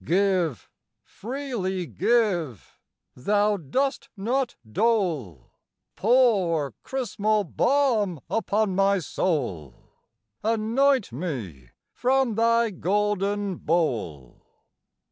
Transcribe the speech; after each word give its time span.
Give, 0.03 0.67
freely 1.03 1.85
give 1.85 2.79
Thou 3.15 3.57
dost 3.57 4.09
not 4.17 4.55
dole! 4.67 5.51
Pour 5.95 6.73
chrismal 6.83 7.55
balm 7.55 8.19
upon 8.27 8.73
my 8.75 8.97
soul! 8.97 9.91
Anoint 10.43 11.11
me 11.11 11.69
from 11.91 12.33
Thy 12.33 12.71
golden 12.71 13.57
bowl! 13.57 14.43